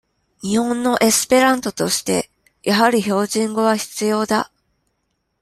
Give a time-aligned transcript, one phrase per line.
[0.41, 2.31] 日本のエスペラントとして、
[2.63, 4.51] やはり標準語は必要だ。